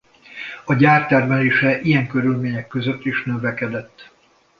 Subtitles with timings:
[0.65, 4.11] A gyár termelése ilyen körülmények között is növekedett.